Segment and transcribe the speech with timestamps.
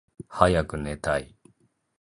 [0.27, 1.35] はやくねたい